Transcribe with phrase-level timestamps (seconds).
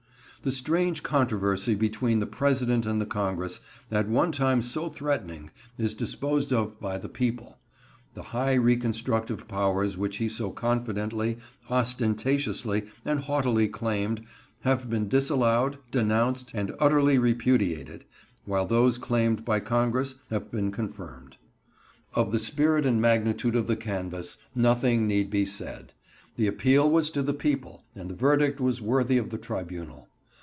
[0.43, 3.59] The strange controversy between the President and the Congress,
[3.91, 7.59] at one time so threatening, is disposed of by the people.
[8.15, 11.37] The high reconstructive powers which he so confidently,
[11.69, 14.23] ostentatiously, and haughtily claimed,
[14.61, 18.05] have been disallowed, denounced, and utterly repudiated;
[18.45, 21.37] while those claimed by Congress have been confirmed.
[22.15, 25.93] Of the spirit and magnitude of the canvass nothing need be said.
[26.35, 30.07] The appeal was to the people, and the verdict was worthy of the tribunal.